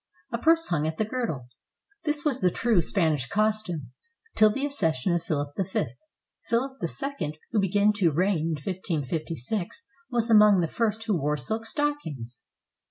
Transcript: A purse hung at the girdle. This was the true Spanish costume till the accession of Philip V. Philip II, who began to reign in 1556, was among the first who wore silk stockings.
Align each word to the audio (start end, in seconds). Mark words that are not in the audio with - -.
A 0.31 0.39
purse 0.39 0.69
hung 0.69 0.87
at 0.87 0.97
the 0.97 1.05
girdle. 1.05 1.47
This 2.05 2.25
was 2.25 2.41
the 2.41 2.49
true 2.49 2.81
Spanish 2.81 3.29
costume 3.29 3.91
till 4.33 4.49
the 4.49 4.65
accession 4.65 5.13
of 5.13 5.21
Philip 5.21 5.49
V. 5.55 5.89
Philip 6.47 6.71
II, 6.81 7.39
who 7.51 7.59
began 7.59 7.93
to 7.93 8.09
reign 8.09 8.55
in 8.57 8.63
1556, 8.73 9.83
was 10.09 10.27
among 10.27 10.59
the 10.59 10.67
first 10.67 11.03
who 11.03 11.21
wore 11.21 11.37
silk 11.37 11.67
stockings. 11.67 12.41